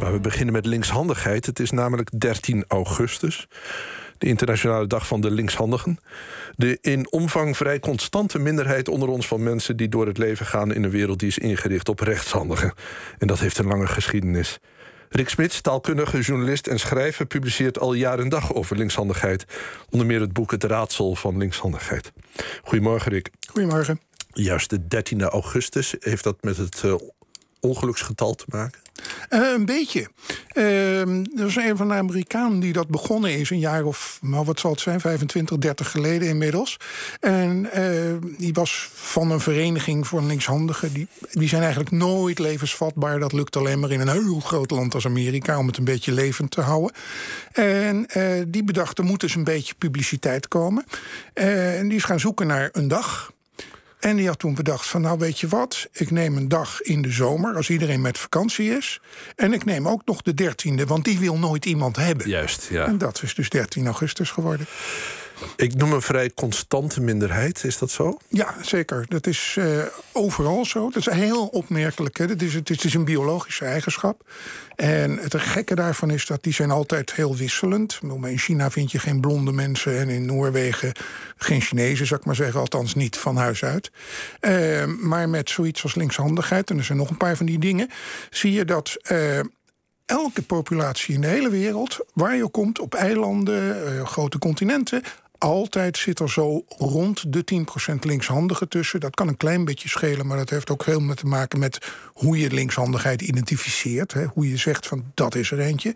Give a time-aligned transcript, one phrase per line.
[0.00, 1.46] Maar we beginnen met linkshandigheid.
[1.46, 3.48] Het is namelijk 13 augustus.
[4.18, 5.98] De internationale dag van de linkshandigen.
[6.56, 10.74] De in omvang vrij constante minderheid onder ons van mensen die door het leven gaan
[10.74, 12.72] in een wereld die is ingericht op rechtshandigen.
[13.18, 14.58] En dat heeft een lange geschiedenis.
[15.08, 19.44] Rick Smits, taalkundige, journalist en schrijver, publiceert al jaren en dag over linkshandigheid.
[19.90, 22.12] Onder meer het boek Het Raadsel van Linkshandigheid.
[22.62, 23.30] Goedemorgen, Rick.
[23.50, 24.00] Goedemorgen.
[24.32, 26.94] Juist de 13e augustus heeft dat met het uh,
[27.60, 28.80] ongeluksgetal te maken?
[29.30, 30.08] Uh, een beetje.
[30.54, 34.44] Uh, er is een van de Amerikanen die dat begonnen is, een jaar of, nou
[34.44, 36.76] wat zal het zijn, 25, 30 geleden inmiddels.
[37.20, 40.92] En uh, die was van een vereniging voor linkshandigen.
[40.92, 43.18] Die, die zijn eigenlijk nooit levensvatbaar.
[43.18, 46.12] Dat lukt alleen maar in een heel groot land als Amerika om het een beetje
[46.12, 46.96] levend te houden.
[47.52, 48.06] En
[48.48, 50.84] die bedacht, er moet dus een beetje publiciteit komen.
[51.34, 53.32] en die is gaan zoeken naar een dag.
[53.98, 57.02] En die had toen bedacht van nou weet je wat, ik neem een dag in
[57.02, 59.00] de zomer als iedereen met vakantie is.
[59.36, 62.28] En ik neem ook nog de dertiende, want die wil nooit iemand hebben.
[62.28, 62.86] Juist, ja.
[62.86, 64.66] En dat is dus 13 augustus geworden.
[65.56, 68.18] Ik noem een vrij constante minderheid, is dat zo?
[68.28, 69.06] Ja, zeker.
[69.08, 70.90] Dat is uh, overal zo.
[70.90, 72.18] Dat is heel opmerkelijk.
[72.18, 72.26] Hè.
[72.26, 74.30] Dat is, het, is, een biologische eigenschap.
[74.76, 77.98] En het gekke daarvan is dat die zijn altijd heel wisselend.
[78.22, 80.92] In China vind je geen blonde mensen en in Noorwegen
[81.36, 82.60] geen Chinezen, zou ik maar zeggen.
[82.60, 83.90] Althans niet van huis uit.
[84.40, 87.90] Uh, maar met zoiets als linkshandigheid, en er zijn nog een paar van die dingen...
[88.30, 88.96] zie je dat...
[89.12, 89.40] Uh,
[90.08, 95.02] elke populatie in de hele wereld, waar je komt, op eilanden, uh, grote continenten,
[95.38, 99.00] altijd zit er zo rond de 10% linkshandigen tussen.
[99.00, 101.78] Dat kan een klein beetje schelen, maar dat heeft ook heel met te maken met
[102.12, 104.12] hoe je linkshandigheid identificeert.
[104.12, 105.94] Hè, hoe je zegt van dat is er eentje.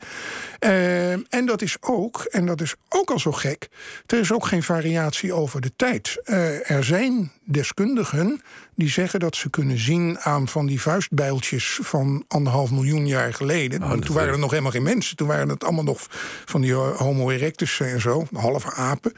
[0.61, 3.69] Uh, en dat is ook, en dat is ook al zo gek,
[4.07, 6.23] er is ook geen variatie over de tijd.
[6.25, 8.43] Uh, er zijn deskundigen
[8.75, 13.83] die zeggen dat ze kunnen zien aan van die vuistbijltjes van anderhalf miljoen jaar geleden.
[13.83, 15.17] Oh, toen waren er nog helemaal geen mensen.
[15.17, 16.07] Toen waren het allemaal nog
[16.45, 19.13] van die Homo erectus en zo, halve apen.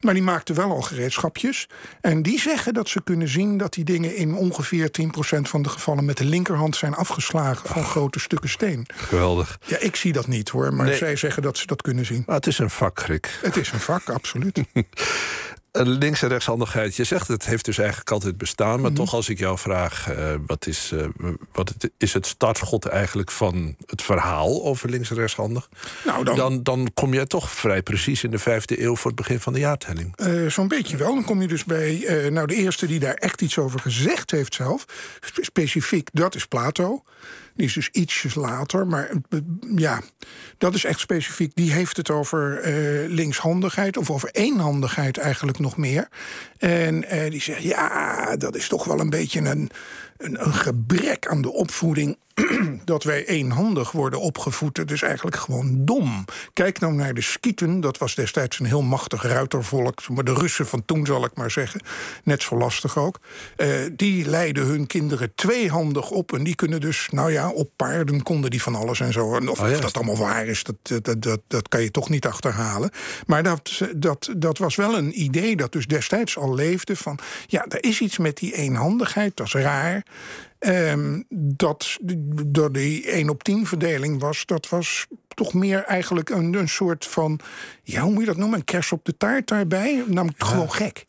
[0.00, 1.68] Maar die maakten wel al gereedschapjes.
[2.00, 5.04] En die zeggen dat ze kunnen zien dat die dingen in ongeveer 10%
[5.40, 8.86] van de gevallen met de linkerhand zijn afgeslagen van grote stukken steen.
[8.94, 9.58] Geweldig.
[9.66, 12.22] Ja, ik zie dat niet hoor, maar zij zeggen dat ze dat kunnen zien.
[12.26, 13.38] Maar het is een vak, Rick.
[13.42, 14.60] Het is een vak, absoluut.
[15.72, 18.80] links- en rechtshandigheid, je zegt het heeft dus eigenlijk altijd bestaan.
[18.80, 19.00] Maar mhm.
[19.00, 21.06] toch, als ik jou vraag, uh, wat, is, uh,
[21.52, 25.68] wat het, is het startschot eigenlijk van het verhaal over links- en rechtshandig?
[26.04, 29.20] Nou, dan, dan, dan kom je toch vrij precies in de vijfde eeuw voor het
[29.20, 30.14] begin van de jaartelling.
[30.26, 31.14] Uh, Zo'n beetje wel.
[31.14, 34.54] Dan kom je dus bij, nou, de eerste die daar echt iets over gezegd heeft
[34.54, 34.84] zelf,
[35.40, 37.02] specifiek, dat is Plato.
[37.54, 38.86] Die is dus ietsjes later.
[38.86, 39.10] Maar
[39.76, 40.00] ja,
[40.58, 41.54] dat is echt specifiek.
[41.54, 42.60] Die heeft het over
[43.08, 43.96] linkshandigheid.
[43.96, 46.08] Of over eenhandigheid eigenlijk nog meer.
[46.58, 49.70] En uh, die zegt, ja, dat is toch wel een beetje een,
[50.22, 52.16] een, een gebrek aan de opvoeding
[52.84, 54.76] dat wij eenhandig worden opgevoed.
[54.76, 56.24] Het is eigenlijk gewoon dom.
[56.52, 57.80] Kijk nou naar de Skieten.
[57.80, 60.08] Dat was destijds een heel machtig ruitervolk.
[60.08, 61.80] Maar de Russen van toen, zal ik maar zeggen.
[62.24, 63.18] Net zo lastig ook.
[63.56, 66.32] Uh, die leiden hun kinderen tweehandig op.
[66.32, 69.36] En die kunnen dus, nou ja, op paarden konden die van alles en zo.
[69.36, 72.08] En of, oh, of dat allemaal waar is, dat, dat, dat, dat kan je toch
[72.08, 72.90] niet achterhalen.
[73.26, 76.96] Maar dat, dat, dat was wel een idee dat dus destijds al leefde.
[76.96, 79.36] Van ja, er is iets met die eenhandigheid.
[79.36, 80.02] Dat is raar.
[80.58, 81.98] Um, dat
[82.46, 87.06] door die 1 op 10 verdeling was, dat was toch meer eigenlijk een, een soort
[87.06, 87.40] van,
[87.82, 90.04] ja, hoe moet je dat noemen, een kers op de taart daarbij.
[90.06, 91.04] Namelijk gewoon gek.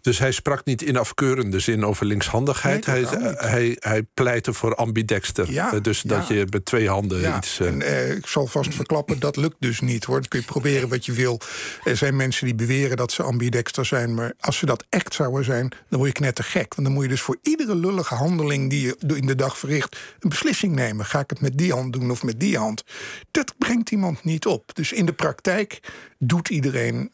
[0.00, 2.86] Dus hij sprak niet in afkeurende zin over linkshandigheid.
[2.86, 3.04] hij,
[3.36, 5.50] hij, hij pleitte voor ambidexter.
[5.52, 7.60] Ja, eh, dus dat je met twee handen iets.
[7.60, 10.20] En, eh, ik zal vast verklappen, dat lukt dus niet hoor.
[10.20, 11.40] Dan kun je proberen wat je wil.
[11.84, 14.14] Er zijn mensen die beweren dat ze ambidexter zijn.
[14.14, 16.74] Maar als ze dat echt zouden zijn, dan word je knettergek.
[16.74, 19.96] Want dan moet je dus voor iedere lullige handeling die je in de dag verricht,
[20.20, 21.04] een beslissing nemen.
[21.04, 22.84] Ga ik het met die hand doen of met die hand?
[23.30, 24.74] Dat brengt iemand niet op.
[24.74, 25.80] Dus in de praktijk
[26.18, 27.12] doet iedereen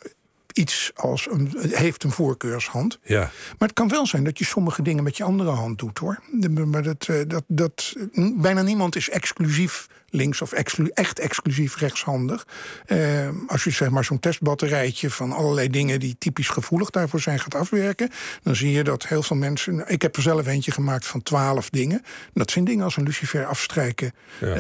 [0.55, 2.99] iets als een, heeft een voorkeurshand.
[3.03, 3.21] Ja.
[3.59, 6.23] Maar het kan wel zijn dat je sommige dingen met je andere hand doet hoor.
[6.67, 7.95] Maar dat, eh, dat, dat,
[8.37, 10.53] bijna niemand is exclusief links of
[10.93, 12.47] echt exclusief rechtshandig.
[12.87, 17.41] Uh, als je zeg maar zo'n testbatterijtje van allerlei dingen die typisch gevoelig daarvoor zijn
[17.41, 18.11] gaat afwerken,
[18.43, 19.85] dan zie je dat heel veel mensen.
[19.87, 22.03] Ik heb er zelf eentje gemaakt van twaalf dingen.
[22.33, 24.47] Dat zijn dingen als een lucifer afstrijken, ja.
[24.47, 24.55] uh,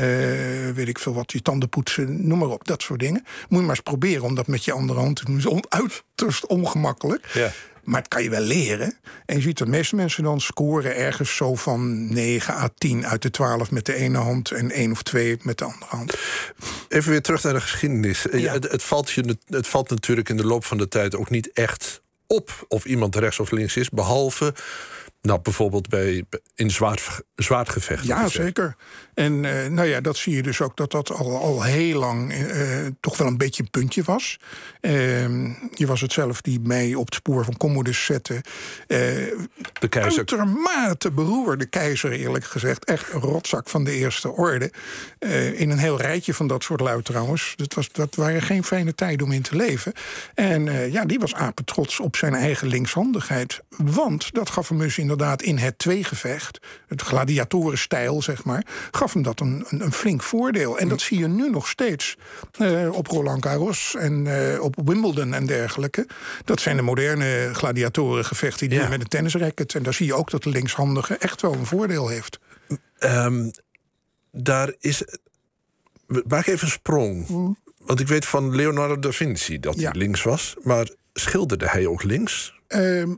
[0.74, 3.22] weet ik veel wat, je tanden poetsen, noem maar op, dat soort dingen.
[3.48, 5.64] Moet je maar eens proberen om dat met je andere hand te doen.
[5.68, 7.26] Uiterst ongemakkelijk.
[7.32, 7.50] Ja.
[7.84, 8.98] Maar het kan je wel leren.
[9.26, 13.22] En je ziet de meeste mensen dan scoren ergens zo van 9 à 10 uit
[13.22, 16.14] de 12 met de ene hand en 1 of 2 met de andere hand.
[16.88, 18.26] Even weer terug naar de geschiedenis.
[18.32, 18.52] Ja.
[18.52, 21.52] Het, het, valt je, het valt natuurlijk in de loop van de tijd ook niet
[21.52, 24.54] echt op of iemand rechts of links is, behalve
[25.20, 28.06] Nou, bijvoorbeeld bij, in zwaard, zwaardgevechten.
[28.06, 28.76] Ja, zeker.
[29.14, 32.32] En uh, nou ja, dat zie je dus ook dat dat al, al heel lang
[32.32, 34.38] uh, toch wel een beetje een puntje was.
[34.80, 34.92] Uh,
[35.74, 38.34] je was het zelf die mij op het spoor van Commodus zette.
[38.34, 38.98] Eh,
[39.80, 40.18] de keizer.
[40.18, 42.84] Uitermate beroerde keizer, eerlijk gezegd.
[42.84, 44.72] Echt een rotzak van de eerste orde.
[45.54, 47.52] in een heel rijtje van dat soort lui trouwens.
[47.56, 49.92] Dat, was, dat waren geen fijne tijden om in te leven.
[50.34, 53.60] En ja, die was apetrots op zijn eigen linkshandigheid.
[53.76, 56.58] Want dat gaf hem dus inderdaad in het tweegevecht...
[56.86, 58.66] het gladiatorenstijl, zeg maar
[59.04, 60.78] gaf hem dat een, een, een flink voordeel.
[60.78, 62.16] En dat zie je nu nog steeds
[62.60, 66.06] uh, op Roland Garros en uh, op Wimbledon en dergelijke.
[66.44, 68.88] Dat zijn de moderne gladiatorengevechten die ja.
[68.88, 69.74] met een tennisracket.
[69.74, 72.38] En daar zie je ook dat de linkshandige echt wel een voordeel heeft.
[72.98, 73.50] Um,
[74.32, 75.02] daar is.
[76.06, 77.28] Maak even een sprong.
[77.28, 77.56] Mm.
[77.78, 79.90] Want ik weet van Leonardo da Vinci dat ja.
[79.90, 80.56] hij links was.
[80.62, 82.54] Maar schilderde hij ook links?
[82.68, 83.08] Uh,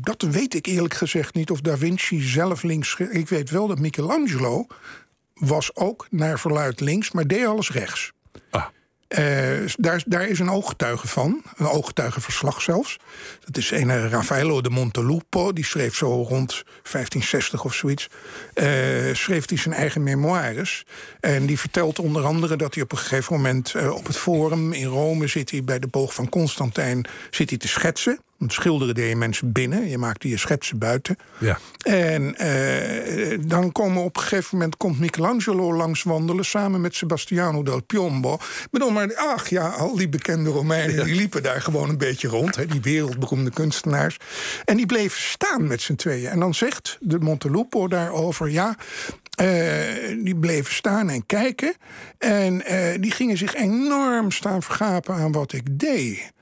[0.00, 1.50] dat weet ik eerlijk gezegd niet.
[1.50, 2.96] Of Da Vinci zelf links.
[3.10, 4.66] Ik weet wel dat Michelangelo
[5.38, 8.12] was ook naar verluid links, maar deed alles rechts.
[8.50, 8.64] Ah.
[9.08, 12.98] Uh, daar, daar is een ooggetuige van, een ooggetuigenverslag zelfs.
[13.44, 18.08] Dat is een Raffaello de Montelupo, die schreef zo rond 1560 of zoiets.
[18.54, 20.86] Uh, schreef hij zijn eigen memoires.
[21.20, 24.72] En die vertelt onder andere dat hij op een gegeven moment uh, op het Forum
[24.72, 28.20] in Rome zit hij bij de boog van Constantijn zit hij te schetsen.
[28.38, 31.16] Want schilderen deed je mensen binnen, je maakte je schetsen buiten.
[31.38, 31.58] Ja.
[31.82, 37.62] En uh, dan komen op een gegeven moment komt Michelangelo langs wandelen samen met Sebastiano
[37.62, 38.38] del Piombo.
[38.70, 41.04] Bedoel, maar ach ja, al die bekende Romeinen ja.
[41.04, 44.16] die liepen daar gewoon een beetje rond, hè, die wereldberoemde kunstenaars.
[44.64, 46.30] En die bleven staan met z'n tweeën.
[46.30, 48.76] En dan zegt de Montelupo daarover, ja,
[49.40, 51.74] uh, die bleven staan en kijken.
[52.18, 56.32] En uh, die gingen zich enorm staan vergapen aan wat ik deed.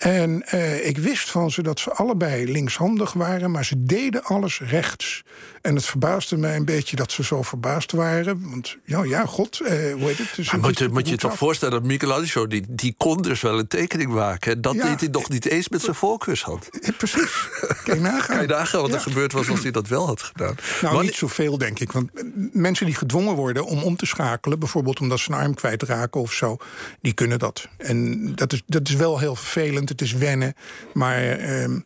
[0.00, 4.60] En uh, ik wist van ze dat ze allebei linkshandig waren, maar ze deden alles
[4.60, 5.22] rechts.
[5.62, 8.50] En het verbaasde mij een beetje dat ze zo verbaasd waren.
[8.50, 10.32] Want ja, ja god, uh, hoe heet het?
[10.36, 13.58] Dus maar moet je, moet je toch voorstellen dat Michelangelo, die, die kon dus wel
[13.58, 14.60] een tekening maken.
[14.60, 16.68] Dat ja, deed hij nog niet eens met zijn voorkeurshand.
[16.80, 17.48] Ja, precies.
[17.84, 18.26] Kan je nagaan.
[18.36, 20.54] Kan je nagaan wat er gebeurd was als hij dat wel had gedaan.
[20.56, 21.02] Nou, Wanneer...
[21.02, 21.92] niet zoveel, denk ik.
[21.92, 22.10] Want
[22.52, 24.58] mensen die gedwongen worden om om te schakelen...
[24.58, 26.56] bijvoorbeeld omdat ze een arm kwijtraken of zo...
[27.00, 27.68] die kunnen dat.
[27.76, 29.89] En dat is, dat is wel heel vervelend.
[29.90, 30.54] Het is wennen.
[30.92, 31.40] Maar...
[31.40, 31.76] Uh,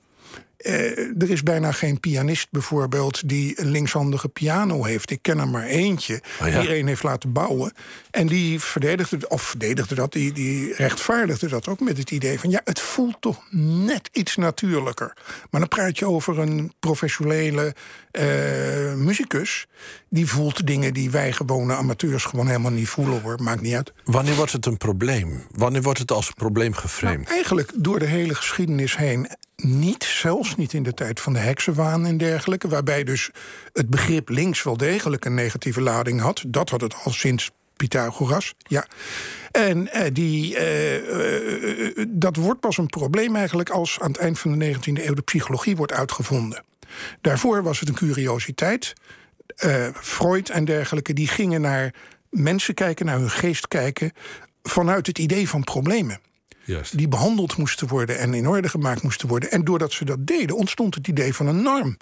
[0.65, 5.11] uh, er is bijna geen pianist bijvoorbeeld die een linkshandige piano heeft.
[5.11, 6.23] Ik ken er maar eentje.
[6.41, 6.61] Oh ja.
[6.61, 7.73] Die een heeft laten bouwen.
[8.11, 12.51] En die verdedigde, of verdedigde dat, die, die rechtvaardigde dat ook met het idee van
[12.51, 15.17] ja, het voelt toch net iets natuurlijker.
[15.51, 17.75] Maar dan praat je over een professionele
[18.13, 19.67] uh, muzikus.
[20.09, 23.43] Die voelt dingen die wij gewone amateurs gewoon helemaal niet voelen hoor.
[23.43, 23.93] Maakt niet uit.
[24.05, 25.47] Wanneer wordt het een probleem?
[25.51, 27.19] Wanneer wordt het als een probleem geframed?
[27.19, 29.29] Nou, eigenlijk door de hele geschiedenis heen
[29.65, 33.31] niet, zelfs niet in de tijd van de heksenwaan en dergelijke, waarbij dus
[33.73, 36.45] het begrip links wel degelijk een negatieve lading had.
[36.47, 38.87] Dat had het al sinds Pythagoras, ja.
[39.51, 44.39] En uh, die, uh, uh, dat wordt pas een probleem eigenlijk als aan het eind
[44.39, 46.65] van de 19e eeuw de psychologie wordt uitgevonden.
[47.21, 48.93] Daarvoor was het een curiositeit.
[49.95, 51.95] Freud en dergelijke die gingen naar
[52.31, 54.13] mensen kijken, naar hun geest kijken,
[54.63, 56.21] vanuit het idee van problemen.
[56.65, 56.99] Juist.
[56.99, 59.51] Die behandeld moesten worden en in orde gemaakt moesten worden.
[59.51, 61.97] En doordat ze dat deden, ontstond het idee van een norm.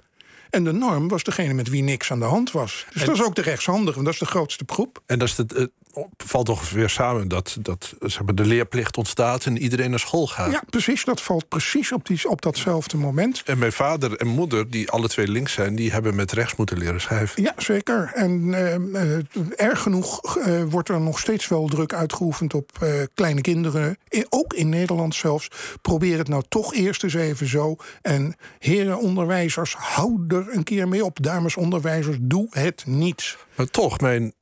[0.50, 2.86] En de norm was degene met wie niks aan de hand was.
[2.92, 5.02] Dus en, dat is ook de rechtshandige, want dat is de grootste groep.
[5.06, 5.68] En dat is het,
[6.16, 10.26] valt toch weer samen dat, dat zeg maar, de leerplicht ontstaat en iedereen naar school
[10.26, 10.52] gaat.
[10.52, 11.04] Ja, precies.
[11.04, 13.42] Dat valt precies op, die, op datzelfde moment.
[13.44, 16.78] En mijn vader en moeder, die alle twee links zijn, die hebben met rechts moeten
[16.78, 17.42] leren schrijven.
[17.42, 18.10] Ja, zeker.
[18.14, 19.18] En uh,
[19.56, 23.96] erg genoeg uh, wordt er nog steeds wel druk uitgeoefend op kleine kinderen.
[24.28, 25.48] Ook in Nederland zelfs.
[25.82, 27.76] Probeer het nou toch eerst eens even zo.
[28.02, 31.22] En heren onderwijzers, hou er een keer mee op.
[31.22, 33.36] Dames onderwijzers, doe het niet.
[33.54, 34.32] Maar toch, mijn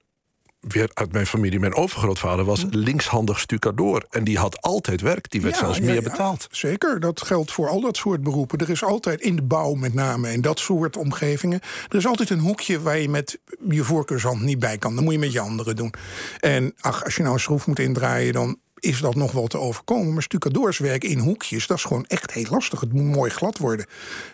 [0.60, 4.06] weer uit mijn familie, mijn overgrootvader was linkshandig stucadoor.
[4.10, 6.48] En die had altijd werk, die werd ja, zelfs ja, meer ja, betaald.
[6.50, 8.58] Zeker, dat geldt voor al dat soort beroepen.
[8.58, 11.60] Er is altijd in de bouw met name, in dat soort omgevingen...
[11.88, 13.38] er is altijd een hoekje waar je met
[13.68, 14.94] je voorkeurshand niet bij kan.
[14.94, 15.94] Dan moet je met je anderen doen.
[16.40, 18.32] En ach, als je nou een schroef moet indraaien...
[18.32, 20.12] dan is dat nog wel te overkomen.
[20.12, 22.80] Maar stucadoorswerk in hoekjes, dat is gewoon echt heel lastig.
[22.80, 23.86] Het moet mooi glad worden.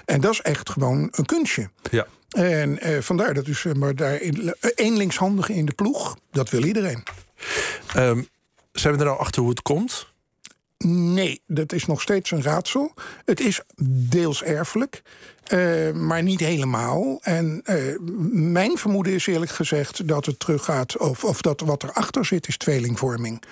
[0.05, 1.71] En dat is echt gewoon een kunstje.
[1.91, 2.07] Ja.
[2.29, 6.65] En eh, vandaar dat dus maar daar in, één linkshandige in de ploeg, dat wil
[6.65, 7.03] iedereen.
[7.97, 8.29] Um,
[8.73, 10.15] zijn we er nou achter hoe het komt?
[10.85, 12.95] Nee, dat is nog steeds een raadsel.
[13.25, 13.61] Het is
[14.09, 15.03] deels erfelijk,
[15.53, 17.19] uh, maar niet helemaal.
[17.23, 17.97] En uh,
[18.31, 22.57] mijn vermoeden is eerlijk gezegd dat het teruggaat, of, of dat wat erachter zit, is
[22.57, 23.43] tweelingvorming.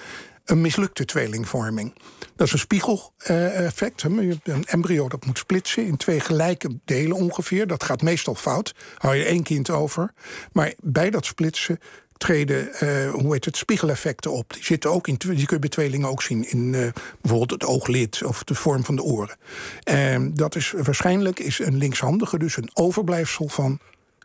[0.44, 1.94] Een mislukte tweelingvorming.
[2.36, 4.02] Dat is een spiegeleffect.
[4.02, 7.66] een embryo dat moet splitsen in twee gelijke delen ongeveer.
[7.66, 8.74] Dat gaat meestal fout.
[8.98, 10.12] Hou je één kind over.
[10.52, 11.78] Maar bij dat splitsen
[12.16, 14.52] treden uh, hoe heet het, spiegeleffecten op.
[14.52, 16.88] Die zitten ook in, die kun je bij tweelingen ook zien in uh,
[17.20, 19.36] bijvoorbeeld het ooglid of de vorm van de oren.
[19.82, 23.78] En dat is waarschijnlijk is een linkshandige, dus een overblijfsel van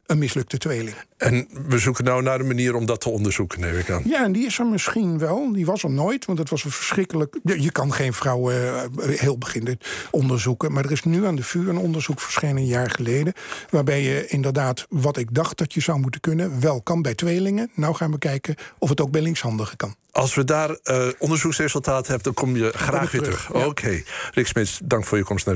[0.09, 0.95] een mislukte tweeling.
[1.17, 4.03] En we zoeken nou naar een manier om dat te onderzoeken, neem ik aan.
[4.05, 5.53] Ja, en die is er misschien wel.
[5.53, 7.39] Die was er nooit, want het was een verschrikkelijk...
[7.43, 9.79] Je kan geen vrouw uh, heel beginnen
[10.11, 10.71] onderzoeken.
[10.71, 13.33] Maar er is nu aan de VU een onderzoek verschenen een jaar geleden...
[13.69, 16.61] waarbij je inderdaad wat ik dacht dat je zou moeten kunnen...
[16.61, 17.71] wel kan bij tweelingen.
[17.73, 19.95] Nou gaan we kijken of het ook bij linkshandigen kan.
[20.11, 23.45] Als we daar uh, onderzoeksresultaten hebben, dan kom je graag weer terug.
[23.45, 23.61] terug.
[23.61, 23.67] Ja.
[23.67, 23.85] Oké.
[23.85, 24.05] Okay.
[24.33, 25.47] Rick Smits, dank voor je komst naar